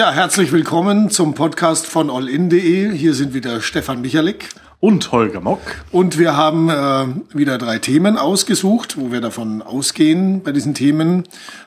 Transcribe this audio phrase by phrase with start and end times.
[0.00, 2.90] Ja, herzlich willkommen zum Podcast von allin.de.
[2.90, 4.48] Hier sind wieder Stefan Michalik
[4.80, 5.60] und Holger Mock.
[5.92, 11.24] Und wir haben äh, wieder drei Themen ausgesucht, wo wir davon ausgehen bei diesen Themen,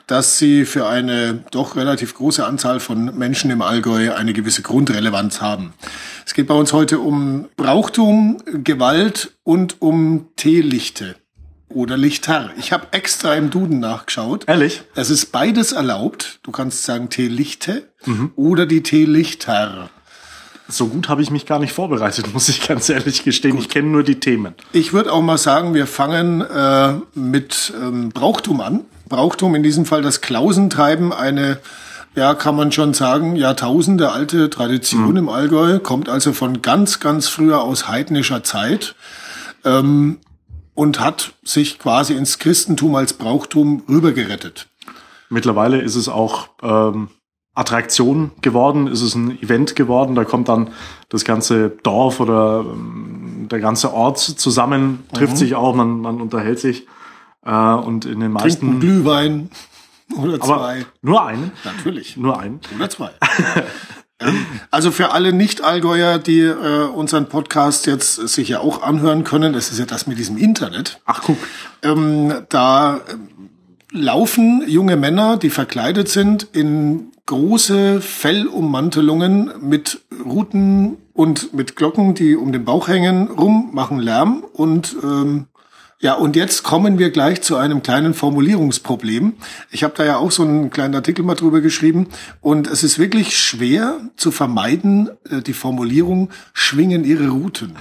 [0.08, 5.40] dass sie für eine doch relativ große Anzahl von Menschen im Allgäu eine gewisse Grundrelevanz
[5.40, 5.74] haben.
[6.26, 11.18] Es geht bei uns heute um Brauchtum, Gewalt und um Teelichte
[11.74, 12.52] oder Lichter.
[12.58, 14.46] Ich habe extra im Duden nachgeschaut.
[14.48, 14.84] Ehrlich?
[14.96, 16.40] Es ist beides erlaubt.
[16.44, 18.32] Du kannst sagen Teelichte mhm.
[18.36, 19.90] oder die Teelichter.
[20.68, 23.56] So gut habe ich mich gar nicht vorbereitet, muss ich ganz ehrlich gestehen.
[23.56, 23.62] Gut.
[23.62, 24.56] Ich kenne nur die Themen.
[24.72, 28.82] Ich würde auch mal sagen, wir fangen äh, mit ähm, Brauchtum an.
[29.10, 31.60] Brauchtum in diesem Fall das Klausentreiben, eine
[32.16, 35.18] ja, kann man schon sagen, Jahrtausende alte Tradition mhm.
[35.18, 38.96] im Allgäu, kommt also von ganz, ganz früher aus heidnischer Zeit.
[39.66, 40.20] Ähm,
[40.76, 44.68] und hat sich quasi ins Christentum als Brauchtum rübergerettet.
[45.30, 47.10] Mittlerweile ist es auch ähm,
[47.56, 50.16] Attraktion geworden, ist es ein Event geworden.
[50.16, 50.72] Da kommt dann
[51.10, 55.38] das ganze Dorf oder ähm, der ganze Ort zusammen, trifft mhm.
[55.38, 56.88] sich auch, man, man unterhält sich.
[57.46, 58.60] Äh, und in den meisten.
[58.60, 59.50] Trinken Glühwein
[60.18, 60.54] oder zwei.
[60.54, 61.52] Aber nur einen?
[61.64, 62.18] Natürlich.
[62.18, 62.60] Nur einen.
[62.76, 63.12] Oder zwei.
[64.72, 69.80] Also für alle Nicht-Allgäuer, die äh, unseren Podcast jetzt sicher auch anhören können, das ist
[69.80, 71.00] ja das mit diesem Internet.
[71.06, 71.38] Ach guck.
[71.84, 73.00] Ähm, da äh,
[73.92, 82.36] laufen junge Männer, die verkleidet sind, in große Fellummantelungen mit Ruten und mit Glocken, die
[82.36, 85.48] um den Bauch hängen, rum, machen Lärm und ähm,
[86.00, 89.34] ja, und jetzt kommen wir gleich zu einem kleinen Formulierungsproblem.
[89.72, 92.10] Ich habe da ja auch so einen kleinen Artikel mal drüber geschrieben
[92.42, 97.78] und es ist wirklich schwer zu vermeiden, äh, die Formulierung schwingen ihre Routen.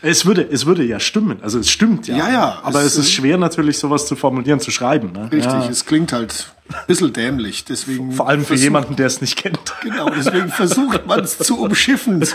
[0.00, 1.38] Es würde, es würde ja stimmen.
[1.42, 2.16] Also es stimmt ja.
[2.16, 2.58] Ja, ja.
[2.62, 5.12] Aber es, es ist schwer natürlich sowas zu formulieren, zu schreiben.
[5.12, 5.24] Ne?
[5.32, 5.68] Richtig, ja.
[5.68, 7.64] es klingt halt ein bisschen dämlich.
[7.64, 9.74] Deswegen Vor allem für jemanden, der es nicht kennt.
[9.82, 12.20] Genau, deswegen versucht man es zu umschiffen.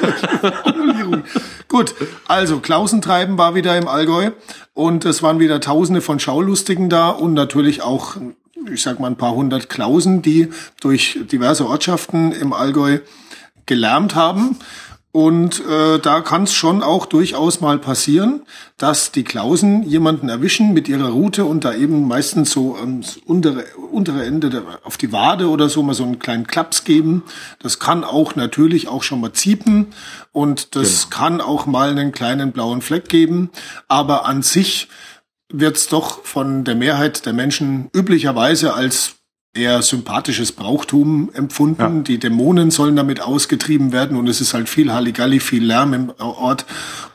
[1.68, 1.96] Gut,
[2.28, 4.32] also Klausentreiben war wieder im Allgäu
[4.74, 8.18] und es waren wieder Tausende von Schaulustigen da und natürlich auch,
[8.72, 10.50] ich sag mal, ein paar hundert Klausen, die
[10.82, 13.00] durch diverse Ortschaften im Allgäu
[13.66, 14.58] gelärmt haben.
[15.16, 18.42] Und äh, da kann es schon auch durchaus mal passieren,
[18.80, 23.64] dass die Klausen jemanden erwischen mit ihrer Route und da eben meistens so ans untere,
[23.92, 27.22] untere Ende der, auf die Wade oder so mal so einen kleinen Klaps geben.
[27.60, 29.94] Das kann auch natürlich auch schon mal ziepen
[30.32, 31.16] und das genau.
[31.16, 33.52] kann auch mal einen kleinen blauen Fleck geben.
[33.88, 34.88] Aber an sich
[35.48, 39.18] wird's doch von der Mehrheit der Menschen üblicherweise als
[39.54, 41.98] eher sympathisches Brauchtum empfunden.
[41.98, 42.04] Ja.
[42.04, 46.14] Die Dämonen sollen damit ausgetrieben werden und es ist halt viel Halligalli, viel Lärm im
[46.20, 46.66] Ort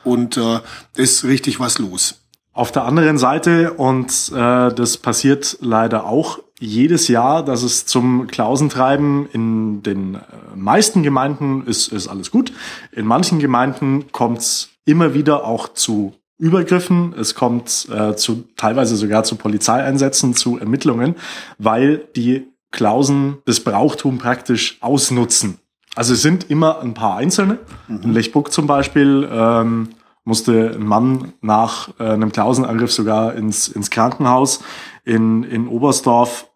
[0.05, 0.61] und äh,
[0.97, 2.21] ist richtig was los.
[2.53, 8.27] Auf der anderen Seite, und äh, das passiert leider auch jedes Jahr, dass es zum
[8.27, 10.19] Klausentreiben in den äh,
[10.57, 12.53] meisten Gemeinden ist, ist alles gut.
[12.91, 18.97] In manchen Gemeinden kommt es immer wieder auch zu Übergriffen, es kommt äh, zu teilweise
[18.97, 21.17] sogar zu Polizeieinsätzen, zu Ermittlungen,
[21.59, 25.59] weil die Klausen das Brauchtum praktisch ausnutzen.
[25.97, 27.59] Also es sind immer ein paar Einzelne.
[27.89, 28.03] Mhm.
[28.03, 29.89] In Lechburg zum Beispiel ähm,
[30.25, 34.61] musste ein Mann nach äh, einem Klausenangriff sogar ins, ins Krankenhaus.
[35.05, 36.48] In, in Oberstdorf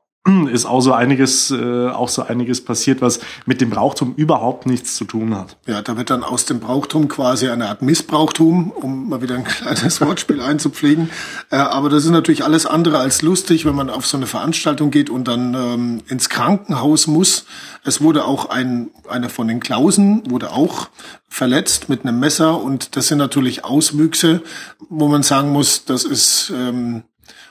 [0.52, 4.94] ist auch so einiges, äh, auch so einiges passiert, was mit dem Brauchtum überhaupt nichts
[4.94, 5.56] zu tun hat.
[5.66, 9.44] Ja, da wird dann aus dem Brauchtum quasi eine Art Missbrauchtum, um mal wieder ein
[9.44, 11.10] kleines Wortspiel einzupflegen.
[11.50, 14.92] Äh, aber das ist natürlich alles andere als lustig, wenn man auf so eine Veranstaltung
[14.92, 17.44] geht und dann ähm, ins Krankenhaus muss.
[17.82, 20.88] Es wurde auch ein, einer von den Klausen wurde auch
[21.28, 24.42] verletzt mit einem Messer und das sind natürlich Auswüchse,
[24.88, 27.02] wo man sagen muss, das ist ähm,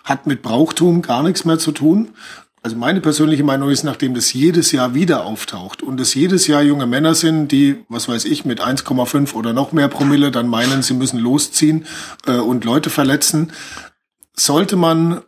[0.04, 2.10] hat mit Brauchtum gar nichts mehr zu tun.
[2.64, 6.62] Also meine persönliche Meinung ist, nachdem das jedes Jahr wieder auftaucht und es jedes Jahr
[6.62, 10.84] junge Männer sind, die, was weiß ich, mit 1,5 oder noch mehr Promille dann meinen,
[10.84, 11.86] sie müssen losziehen
[12.28, 13.52] äh, und Leute verletzen,
[14.36, 15.22] sollte man,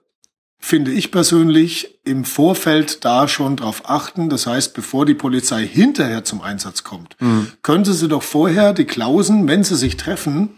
[0.59, 4.29] finde ich persönlich, im Vorfeld da schon drauf achten.
[4.29, 7.47] Das heißt, bevor die Polizei hinterher zum Einsatz kommt, mhm.
[7.63, 10.51] könnte sie doch vorher die Klausen, wenn sie sich treffen,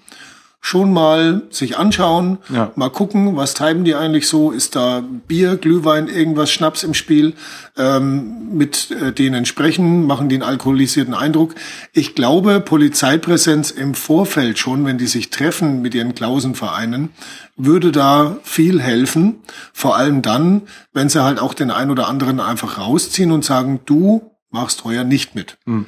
[0.60, 2.72] schon mal sich anschauen, ja.
[2.76, 7.34] mal gucken, was treiben die eigentlich so, ist da Bier, Glühwein, irgendwas, Schnaps im Spiel,
[7.78, 11.54] ähm, mit äh, denen sprechen, machen den alkoholisierten Eindruck.
[11.94, 17.10] Ich glaube, Polizeipräsenz im Vorfeld schon, wenn die sich treffen mit ihren Klausenvereinen,
[17.56, 19.44] würde da viel helfen.
[19.72, 20.64] Vor allem dann,
[20.94, 25.04] wenn sie halt auch den einen oder anderen einfach rausziehen und sagen, du machst heuer
[25.04, 25.58] nicht mit.
[25.66, 25.86] Hm.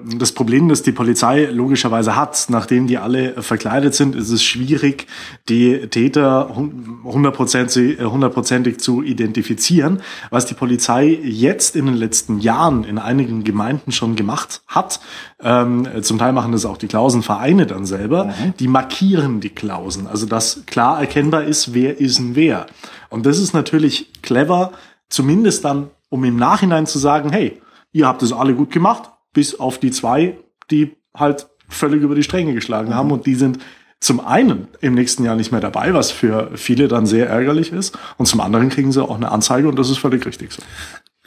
[0.00, 5.08] Das Problem, das die Polizei logischerweise hat, nachdem die alle verkleidet sind, ist es schwierig,
[5.48, 6.54] die Täter
[7.02, 10.00] hundertprozentig, hundertprozentig zu identifizieren.
[10.30, 15.00] Was die Polizei jetzt in den letzten Jahren in einigen Gemeinden schon gemacht hat,
[15.42, 18.54] ähm, zum Teil machen das auch die Klausenvereine dann selber, mhm.
[18.60, 22.66] die markieren die Klausen, also dass klar erkennbar ist, wer ist denn wer.
[23.08, 24.70] Und das ist natürlich clever,
[25.08, 27.60] zumindest dann, um im Nachhinein zu sagen, hey,
[27.90, 30.36] ihr habt es alle gut gemacht, bis auf die zwei,
[30.68, 32.94] die halt völlig über die Stränge geschlagen mhm.
[32.94, 33.60] haben und die sind
[34.00, 37.96] zum einen im nächsten Jahr nicht mehr dabei, was für viele dann sehr ärgerlich ist,
[38.16, 40.60] und zum anderen kriegen sie auch eine Anzeige und das ist völlig richtig so.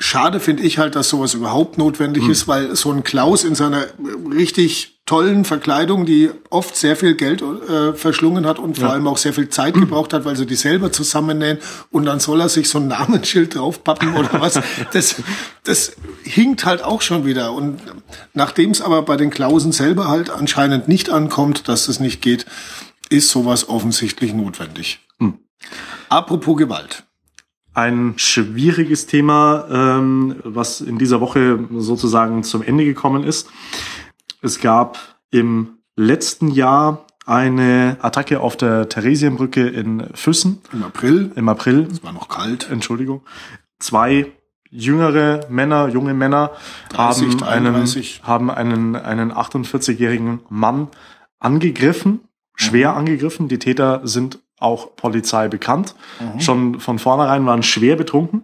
[0.02, 2.32] Schade finde ich halt, dass sowas überhaupt notwendig mhm.
[2.32, 3.86] ist, weil so ein Klaus in seiner
[4.34, 8.94] richtig tollen Verkleidung, die oft sehr viel Geld äh, verschlungen hat und vor ja.
[8.94, 11.60] allem auch sehr viel Zeit gebraucht hat, weil sie die selber zusammennähen
[11.92, 14.60] und dann soll er sich so ein Namensschild draufpappen oder was.
[14.92, 15.16] Das,
[15.66, 17.54] das hinkt halt auch schon wieder.
[17.54, 17.80] Und
[18.34, 22.46] nachdem es aber bei den Klausen selber halt anscheinend nicht ankommt, dass das nicht geht,
[23.10, 25.00] ist sowas offensichtlich notwendig.
[25.20, 25.40] Mhm.
[26.10, 27.04] Apropos Gewalt
[27.74, 33.50] ein schwieriges Thema, ähm, was in dieser Woche sozusagen zum Ende gekommen ist.
[34.42, 40.62] Es gab im letzten Jahr eine Attacke auf der Theresienbrücke in Füssen.
[40.74, 41.32] Im April.
[41.36, 41.88] Im April.
[41.90, 42.70] Es war noch kalt.
[42.70, 43.22] Entschuldigung.
[43.80, 44.32] Zwei
[44.70, 46.52] jüngere Männer, junge Männer
[46.90, 47.86] 30, haben einen,
[48.24, 50.88] haben einen, einen 48-jährigen Mann
[51.40, 52.22] angegriffen,
[52.56, 52.98] schwer mhm.
[52.98, 53.48] angegriffen.
[53.48, 55.96] Die Täter sind auch Polizei bekannt.
[56.20, 56.40] Mhm.
[56.40, 58.44] Schon von vornherein waren schwer betrunken.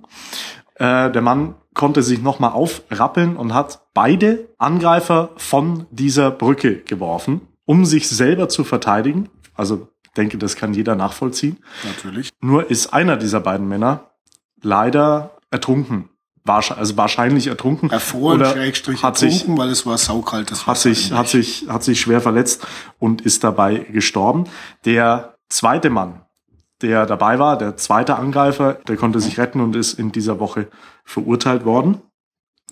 [0.76, 7.42] Äh, der Mann konnte sich nochmal aufrappeln und hat beide Angreifer von dieser Brücke geworfen,
[7.66, 9.30] um sich selber zu verteidigen.
[9.56, 9.88] Also
[10.18, 11.58] denke, das kann jeder nachvollziehen.
[11.84, 12.32] Natürlich.
[12.42, 14.12] Nur ist einer dieser beiden Männer
[14.62, 16.10] leider ertrunken.
[16.46, 17.90] Also wahrscheinlich ertrunken.
[17.90, 20.50] Erfroren, oder Schrägstrich hat ertrunken, sich, weil es war saukalt.
[20.50, 22.66] Das hat sich, hat sich, hat sich schwer verletzt
[23.00, 24.46] und ist dabei gestorben.
[24.86, 26.22] Der zweite Mann,
[26.82, 30.68] der dabei war, der zweite Angreifer, der konnte sich retten und ist in dieser Woche
[31.04, 32.02] verurteilt worden.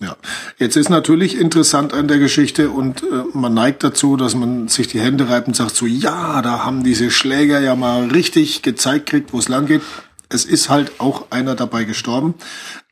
[0.00, 0.14] Ja,
[0.58, 4.88] jetzt ist natürlich interessant an der Geschichte und äh, man neigt dazu, dass man sich
[4.88, 9.06] die Hände reibt und sagt so, ja, da haben diese Schläger ja mal richtig gezeigt
[9.06, 9.80] kriegt, wo es lang geht.
[10.28, 12.34] Es ist halt auch einer dabei gestorben.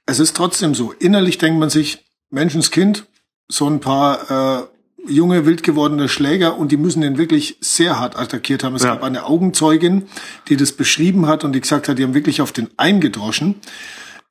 [0.06, 3.06] Es ist trotzdem so, innerlich denkt man sich, Menschenskind,
[3.48, 4.66] so ein paar äh,
[5.08, 8.74] junge, wild gewordene Schläger und die müssen den wirklich sehr hart attackiert haben.
[8.74, 8.94] Es ja.
[8.94, 10.06] gab eine Augenzeugin,
[10.48, 13.56] die das beschrieben hat und die gesagt hat, die haben wirklich auf den eingedroschen.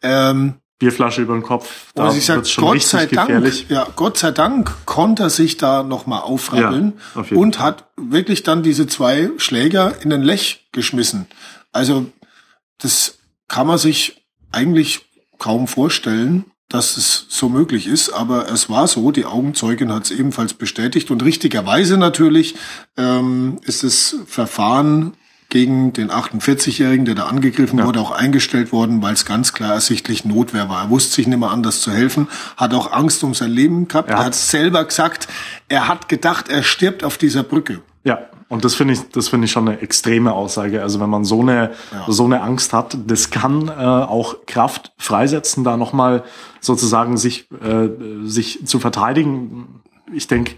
[0.02, 1.92] Ähm, Bierflasche über den Kopf.
[1.96, 5.84] Da und ich sag, Gott sei Dank, ja, Gott sei Dank konnte er sich da
[5.84, 11.28] nochmal aufrappeln ja, und hat wirklich dann diese zwei Schläger in den Lech geschmissen.
[11.72, 12.08] Also,
[12.80, 15.06] das kann man sich eigentlich
[15.38, 20.12] kaum vorstellen dass es so möglich ist, aber es war so, die Augenzeugin hat es
[20.12, 22.56] ebenfalls bestätigt und richtigerweise natürlich
[22.98, 25.14] ähm, ist das Verfahren
[25.50, 27.86] gegen den 48-Jährigen, der da angegriffen ja.
[27.86, 30.86] wurde, auch eingestellt worden, weil es ganz klar ersichtlich Notwehr war.
[30.86, 32.28] Er wusste sich nicht mehr anders zu helfen,
[32.58, 34.10] hat auch Angst um sein Leben gehabt.
[34.10, 35.28] Er, er hat selber gesagt,
[35.70, 37.84] er hat gedacht, er stirbt auf dieser Brücke.
[38.04, 38.18] Ja,
[38.50, 40.82] und das finde ich, das finde ich schon eine extreme Aussage.
[40.82, 42.06] Also wenn man so eine, ja.
[42.08, 46.24] so eine Angst hat, das kann äh, auch Kraft freisetzen, da nochmal
[46.60, 47.90] sozusagen sich, äh,
[48.24, 49.82] sich zu verteidigen.
[50.14, 50.54] Ich denke,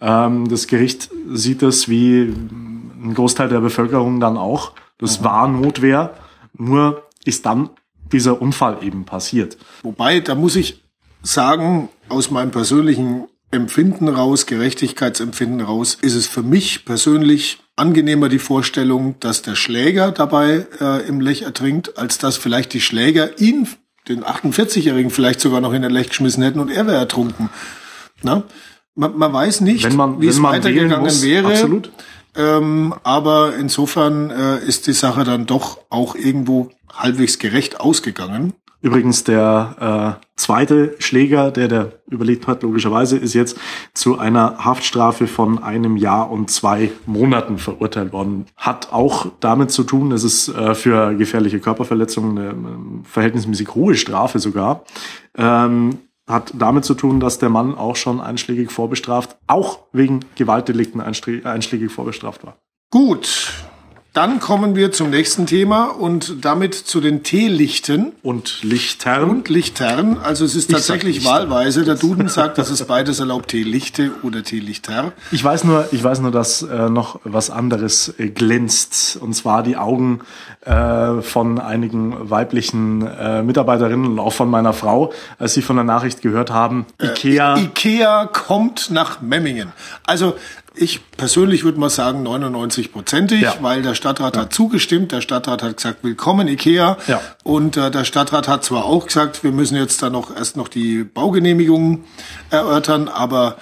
[0.00, 4.72] ähm, das Gericht sieht das wie ein Großteil der Bevölkerung dann auch.
[4.98, 5.24] Das mhm.
[5.24, 6.14] war Notwehr,
[6.54, 7.70] nur ist dann
[8.12, 9.56] dieser Unfall eben passiert.
[9.82, 10.82] Wobei, da muss ich
[11.22, 18.38] sagen, aus meinem persönlichen Empfinden raus, Gerechtigkeitsempfinden raus, ist es für mich persönlich angenehmer die
[18.38, 23.66] Vorstellung, dass der Schläger dabei äh, im Lech ertrinkt, als dass vielleicht die Schläger ihn,
[24.08, 27.50] den 48-Jährigen, vielleicht sogar noch in den Lech geschmissen hätten und er wäre ertrunken.
[28.22, 28.44] Na?
[28.94, 31.48] Man, man weiß nicht, wie es weitergegangen muss, wäre.
[31.48, 31.90] Absolut.
[32.36, 38.52] Ähm, aber insofern äh, ist die Sache dann doch auch irgendwo halbwegs gerecht ausgegangen.
[38.82, 43.58] Übrigens der äh, zweite Schläger, der der überlebt hat, logischerweise, ist jetzt
[43.94, 48.46] zu einer Haftstrafe von einem Jahr und zwei Monaten verurteilt worden.
[48.56, 52.54] Hat auch damit zu tun, es ist äh, für gefährliche Körperverletzungen eine äh,
[53.04, 54.84] verhältnismäßig hohe Strafe sogar.
[55.36, 61.00] Ähm, hat damit zu tun, dass der Mann auch schon einschlägig vorbestraft, auch wegen Gewaltdelikten
[61.00, 62.56] einschlägig vorbestraft war.
[62.90, 63.52] Gut,
[64.12, 68.10] Dann kommen wir zum nächsten Thema und damit zu den Teelichten.
[68.22, 69.30] Und Lichtern.
[69.30, 70.18] Und Lichtern.
[70.18, 71.84] Also es ist tatsächlich wahlweise.
[71.84, 75.12] Der Duden sagt, dass es beides erlaubt, Teelichte oder Teelichter.
[75.30, 79.16] Ich weiß nur, ich weiß nur, dass äh, noch was anderes äh, glänzt.
[79.20, 80.22] Und zwar die Augen
[80.62, 85.84] äh, von einigen weiblichen äh, Mitarbeiterinnen und auch von meiner Frau, als sie von der
[85.84, 87.56] Nachricht gehört haben, Ikea.
[87.56, 89.72] Äh, Ikea kommt nach Memmingen.
[90.04, 90.34] Also
[90.74, 93.54] ich persönlich würde mal sagen 99-prozentig, ja.
[93.60, 94.42] weil der Stadtrat ja.
[94.42, 95.12] hat zugestimmt.
[95.12, 96.96] Der Stadtrat hat gesagt, willkommen Ikea.
[97.06, 97.20] Ja.
[97.42, 100.68] Und äh, der Stadtrat hat zwar auch gesagt, wir müssen jetzt da noch erst noch
[100.68, 102.04] die Baugenehmigungen
[102.50, 103.56] erörtern, aber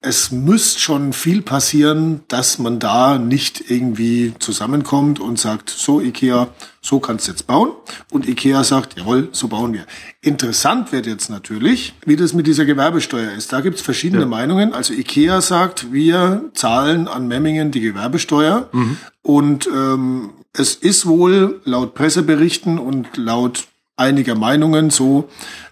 [0.00, 6.48] es müsste schon viel passieren, dass man da nicht irgendwie zusammenkommt und sagt, so Ikea,
[6.80, 7.70] so kannst du jetzt bauen.
[8.10, 9.86] Und Ikea sagt, jawohl, so bauen wir.
[10.22, 13.52] Interessant wird jetzt natürlich, wie das mit dieser Gewerbesteuer ist.
[13.52, 14.28] Da gibt's verschiedene ja.
[14.28, 14.72] Meinungen.
[14.72, 18.68] Also Ikea sagt, wir zahlen an Memmingen die Gewerbesteuer.
[18.72, 18.96] Mhm.
[19.22, 25.28] Und ähm, es ist wohl laut Presseberichten und laut einiger Meinungen so,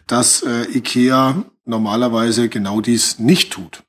[0.07, 3.83] dass äh, Ikea normalerweise genau dies nicht tut.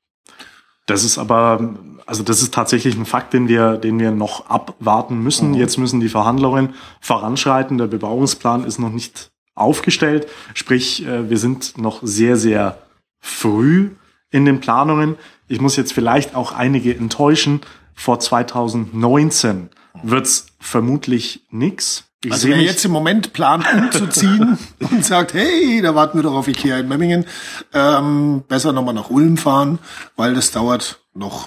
[0.86, 1.76] Das ist aber,
[2.06, 5.50] also das ist tatsächlich ein Fakt, den wir, den wir noch abwarten müssen.
[5.50, 5.54] Mhm.
[5.54, 7.78] Jetzt müssen die Verhandlungen voranschreiten.
[7.78, 10.28] Der Bebauungsplan ist noch nicht aufgestellt.
[10.52, 12.78] Sprich, äh, wir sind noch sehr, sehr
[13.20, 13.90] früh
[14.30, 15.16] in den Planungen.
[15.48, 17.60] Ich muss jetzt vielleicht auch einige enttäuschen.
[17.94, 19.70] Vor 2019
[20.02, 22.04] wird's vermutlich nix.
[22.24, 24.58] Ich also wer jetzt im Moment plant umzuziehen
[24.90, 27.26] und sagt, hey, da warten wir doch auf Ikea in Memmingen,
[27.72, 29.78] ähm, besser nochmal nach Ulm fahren,
[30.16, 31.46] weil das dauert noch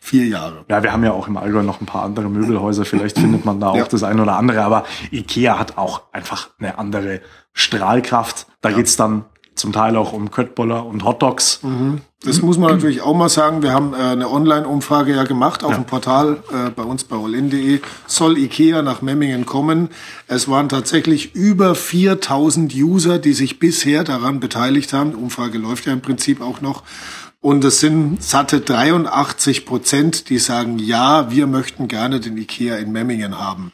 [0.00, 0.64] vier Jahre.
[0.68, 2.84] Ja, wir haben ja auch im Allgäu noch ein paar andere Möbelhäuser.
[2.84, 3.84] Vielleicht findet man da auch ja.
[3.84, 4.62] das eine oder andere.
[4.62, 7.20] Aber Ikea hat auch einfach eine andere
[7.52, 8.46] Strahlkraft.
[8.62, 8.76] Da ja.
[8.76, 9.26] geht's dann
[9.58, 11.60] zum Teil auch um Köttboller und Hotdogs.
[11.62, 12.00] Mhm.
[12.24, 13.62] Das muss man natürlich auch mal sagen.
[13.62, 15.76] Wir haben äh, eine Online-Umfrage ja gemacht auf ja.
[15.76, 17.80] dem Portal äh, bei uns bei allin.de.
[18.08, 19.90] Soll Ikea nach Memmingen kommen?
[20.26, 25.12] Es waren tatsächlich über 4000 User, die sich bisher daran beteiligt haben.
[25.12, 26.82] Die Umfrage läuft ja im Prinzip auch noch.
[27.40, 32.90] Und es sind satte 83 Prozent, die sagen, ja, wir möchten gerne den Ikea in
[32.90, 33.70] Memmingen haben.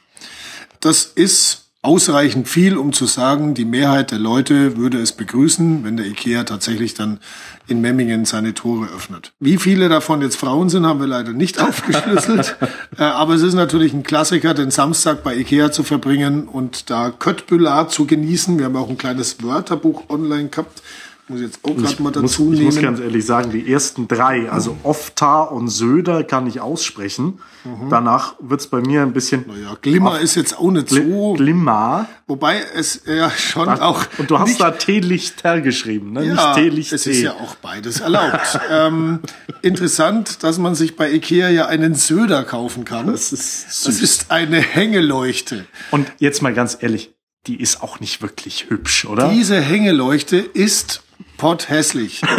[0.81, 5.99] Das ist ausreichend viel, um zu sagen, die Mehrheit der Leute würde es begrüßen, wenn
[5.99, 7.21] der IKEA tatsächlich dann
[7.67, 9.35] in Memmingen seine Tore öffnet.
[9.39, 12.57] Wie viele davon jetzt Frauen sind, haben wir leider nicht aufgeschlüsselt.
[12.99, 17.11] Äh, aber es ist natürlich ein Klassiker, den Samstag bei IKEA zu verbringen und da
[17.11, 18.59] Köttbüller zu genießen.
[18.59, 20.83] Wir haben auch ein kleines Wörterbuch online gehabt
[21.29, 22.69] muss ich jetzt auch gerade mal dazu muss, nehmen.
[22.69, 24.81] Ich muss ganz ehrlich sagen, die ersten drei, also mhm.
[24.83, 27.39] Oftar und Söder kann ich aussprechen.
[27.65, 27.89] Mhm.
[27.89, 29.47] Danach wird's bei mir ein bisschen...
[29.47, 31.33] Naja, Glimmer ist jetzt auch nicht so...
[31.33, 32.09] Glimmer.
[32.27, 34.05] Wobei es ja schon Ach, auch...
[34.19, 36.27] Und du hast nicht, da Teelichter geschrieben, ne?
[36.27, 38.61] Ja, nicht Teelicht es ist ja auch beides erlaubt.
[38.71, 39.21] ähm,
[39.63, 43.07] interessant, dass man sich bei Ikea ja einen Söder kaufen kann.
[43.07, 45.65] Das ist, das ist eine Hängeleuchte.
[45.91, 47.15] Und jetzt mal ganz ehrlich,
[47.47, 49.29] die ist auch nicht wirklich hübsch, oder?
[49.29, 51.04] Diese Hängeleuchte ist
[51.45, 52.23] potthässlich.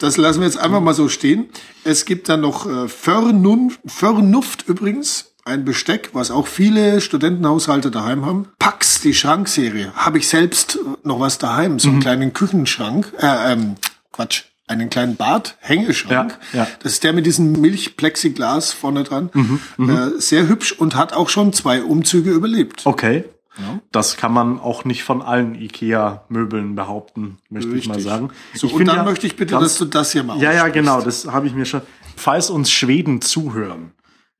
[0.00, 1.46] Das lassen wir jetzt einfach mal so stehen.
[1.84, 8.26] Es gibt dann noch äh, Vernunft, Vernunft übrigens, ein Besteck, was auch viele Studentenhaushalte daheim
[8.26, 8.48] haben.
[8.58, 9.92] Pax, die Schrankserie.
[9.94, 12.02] Habe ich selbst noch was daheim, so einen mhm.
[12.02, 13.12] kleinen Küchenschrank.
[13.18, 13.76] Äh, ähm,
[14.12, 16.38] Quatsch, einen kleinen Bad, Hängeschrank.
[16.52, 16.68] Ja, ja.
[16.82, 19.30] Das ist der mit diesem Milchplexiglas vorne dran.
[19.32, 19.90] Mhm, mhm.
[19.90, 22.82] äh, sehr hübsch und hat auch schon zwei Umzüge überlebt.
[22.84, 23.24] Okay.
[23.58, 23.80] Ja.
[23.92, 27.84] Das kann man auch nicht von allen IKEA-Möbeln behaupten, möchte Richtig.
[27.84, 28.30] ich mal sagen.
[28.54, 30.68] So, ich und dann ja möchte ich bitte, dass du das hier mal Ja, ja,
[30.68, 31.82] genau, das habe ich mir schon.
[32.16, 33.92] Falls uns Schweden zuhören,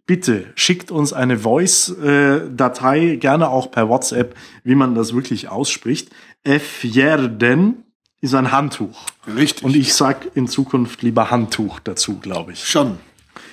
[0.06, 6.10] bitte schickt uns eine Voice-Datei, gerne auch per WhatsApp, wie man das wirklich ausspricht.
[6.44, 7.84] Fjärden
[8.20, 9.06] ist ein Handtuch.
[9.36, 9.64] Richtig.
[9.64, 12.66] Und ich sag in Zukunft lieber Handtuch dazu, glaube ich.
[12.66, 12.98] Schon.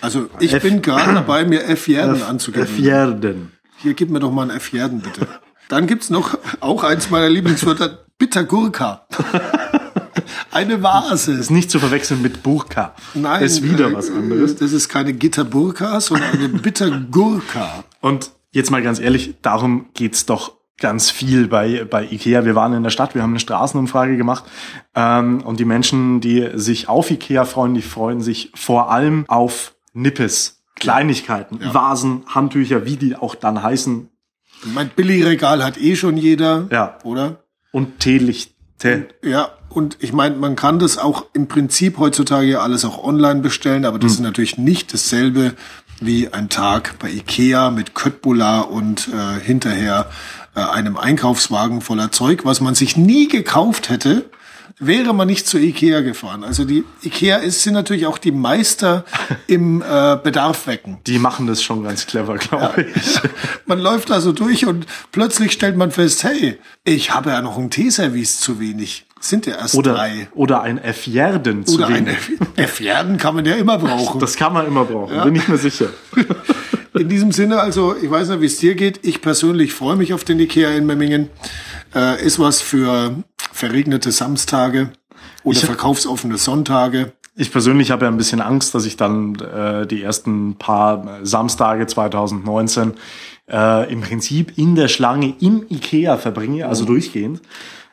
[0.01, 2.67] Also ich F bin gerade dabei, mir Fjärden anzugeben.
[2.67, 3.51] Fjärden.
[3.77, 5.27] Hier, gib mir doch mal ein F-Jerden, bitte.
[5.71, 9.07] Dann gibt's noch auch eins meiner Lieblingswörter, Bittergurka.
[10.51, 11.31] Eine Vase.
[11.31, 12.93] Ist nicht zu verwechseln mit Burka.
[13.13, 13.41] Nein.
[13.41, 14.57] Das ist wieder äh, was anderes.
[14.57, 17.85] Das ist keine Gitterburka, sondern eine Bittergurka.
[18.01, 22.43] Und jetzt mal ganz ehrlich, darum geht's doch ganz viel bei, bei Ikea.
[22.43, 24.43] Wir waren in der Stadt, wir haben eine Straßenumfrage gemacht
[24.93, 29.73] ähm, und die Menschen, die sich auf Ikea freuen, die freuen sich vor allem auf
[29.93, 30.57] Nippes.
[30.75, 31.73] Kleinigkeiten, ja.
[31.73, 34.09] Vasen, Handtücher, wie die auch dann heißen.
[34.65, 36.97] Mein Billigregal hat eh schon jeder, ja.
[37.03, 37.43] oder?
[37.71, 39.07] Und Teelichte.
[39.23, 43.41] Ja, und ich meine, man kann das auch im Prinzip heutzutage ja alles auch online
[43.41, 44.15] bestellen, aber das hm.
[44.15, 45.53] ist natürlich nicht dasselbe
[46.01, 50.09] wie ein Tag bei Ikea mit Köttbullar und äh, hinterher
[50.55, 54.25] äh, einem Einkaufswagen voller Zeug, was man sich nie gekauft hätte,
[54.81, 56.43] wäre man nicht zu Ikea gefahren.
[56.43, 59.05] Also die Ikea ist, sind natürlich auch die Meister
[59.47, 60.97] im äh, Bedarf wecken.
[61.07, 63.19] Die machen das schon ganz clever, glaube ich.
[63.65, 67.57] Man läuft da so durch und plötzlich stellt man fest, hey, ich habe ja noch
[67.57, 69.05] ein Teeservice zu wenig.
[69.19, 70.27] Sind ja erst Oder, drei.
[70.33, 72.17] oder ein F-Jerden zu Oder ein wenig.
[72.55, 74.19] F-Jerden kann man ja immer brauchen.
[74.19, 75.89] Das kann man immer brauchen, bin ich mir sicher.
[76.93, 78.99] In diesem Sinne, also ich weiß nicht, wie es dir geht.
[79.03, 81.29] Ich persönlich freue mich auf den Ikea in Memmingen.
[81.95, 83.15] Äh, ist was für
[83.65, 84.89] verregnete Samstage
[85.43, 87.13] oder Ich- verkaufsoffene Sonntage.
[87.35, 91.87] Ich persönlich habe ja ein bisschen Angst, dass ich dann äh, die ersten paar Samstage
[91.87, 92.93] 2019
[93.49, 97.41] äh, im Prinzip in der Schlange im Ikea verbringe, also durchgehend.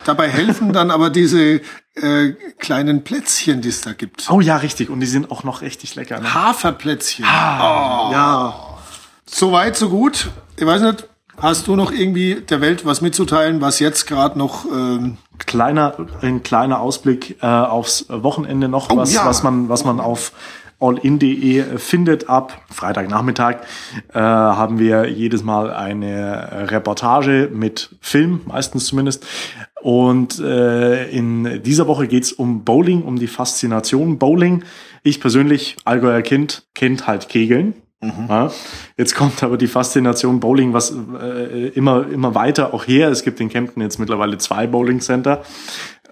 [0.04, 1.60] Dabei helfen dann aber diese
[1.94, 4.28] äh, kleinen Plätzchen, die es da gibt.
[4.30, 4.90] Oh ja, richtig.
[4.90, 6.18] Und die sind auch noch richtig lecker.
[6.20, 6.34] Ne?
[6.34, 7.25] Haferplätzchen.
[7.25, 8.54] Ja.
[9.30, 10.30] So weit, so gut.
[10.56, 11.06] Ich weiß nicht,
[11.37, 15.16] hast du noch irgendwie der Welt was mitzuteilen, was jetzt gerade noch ähm,
[15.47, 19.25] Kleiner, ein kleiner Ausblick äh, aufs Wochenende noch, was, ja.
[19.25, 20.33] was man, was man auf
[20.80, 22.28] allin.de findet.
[22.28, 23.57] Ab Freitagnachmittag
[24.12, 29.26] äh, haben wir jedes Mal eine Reportage mit Film, meistens zumindest.
[29.83, 34.64] Und äh, in dieser Woche geht's um Bowling, um die Faszination Bowling.
[35.02, 37.75] Ich persönlich, Allgäuer Kind, kennt halt Kegeln.
[38.00, 38.52] Ja.
[38.97, 43.09] Jetzt kommt aber die Faszination Bowling was äh, immer immer weiter auch her.
[43.11, 45.43] Es gibt in Kempten jetzt mittlerweile zwei Bowling Center.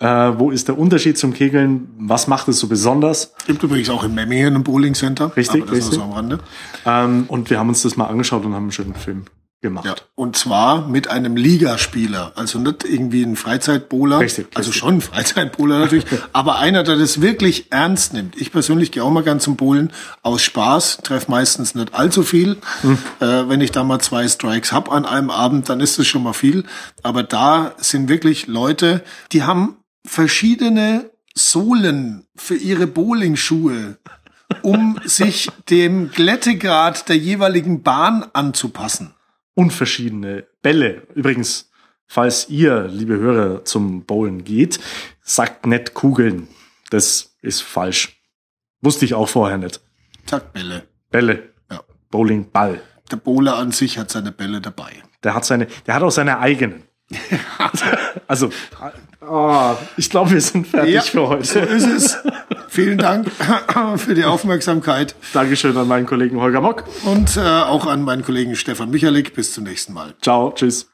[0.01, 1.89] Äh, wo ist der Unterschied zum Kegeln?
[1.99, 3.35] Was macht es so besonders?
[3.47, 5.35] gibt übrigens auch in Memmingen ein Bowling Center.
[5.37, 5.99] Richtig, aber das richtig.
[5.99, 6.39] nur so am Rande.
[6.85, 9.25] Ähm, und wir haben uns das mal angeschaut und haben einen schönen Film
[9.67, 9.85] gemacht.
[9.85, 9.95] Ja.
[10.15, 14.81] Und zwar mit einem Ligaspieler, also nicht irgendwie ein Freizeitbowler, Richtig, also richtig.
[14.81, 18.41] schon ein Freizeitbowler natürlich, aber einer, der das wirklich ernst nimmt.
[18.41, 19.93] Ich persönlich gehe auch mal gern zum Bowlen
[20.23, 22.59] aus Spaß, treffe meistens nicht allzu viel.
[22.83, 22.99] Hm.
[23.21, 26.23] Äh, wenn ich da mal zwei Strikes hab an einem Abend, dann ist es schon
[26.23, 26.65] mal viel.
[27.03, 33.99] Aber da sind wirklich Leute, die haben verschiedene Sohlen für ihre Bowlingschuhe,
[34.63, 39.16] um sich dem Glättegrad der jeweiligen Bahn anzupassen.
[39.57, 41.07] Und verschiedene Bälle.
[41.15, 41.71] Übrigens,
[42.07, 44.79] falls ihr, liebe Hörer, zum Bowlen geht,
[45.23, 46.49] sagt nicht Kugeln.
[46.91, 48.21] Das ist falsch.
[48.83, 49.81] Wusste ich auch vorher nicht.
[50.27, 50.87] Zack, Bälle.
[51.11, 51.55] Bälle.
[51.71, 51.81] Ja.
[52.11, 52.83] Bowling, Ball.
[53.11, 54.93] Der Bowler an sich hat seine Bälle dabei.
[55.25, 56.83] Der hat seine, der hat auch seine eigenen.
[58.27, 58.51] also,
[59.27, 61.61] oh, ich glaube, wir sind fertig für so heute.
[61.61, 62.19] ist es.
[62.77, 63.31] Vielen Dank
[63.97, 66.85] für die Aufmerksamkeit Dankeschön an meinen Kollegen Holger Mock.
[67.07, 69.33] und äh, auch an meinen Kollegen Stefan Michalik.
[69.33, 70.13] Bis zum nächsten Mal.
[70.21, 70.87] Ciao, tschüss.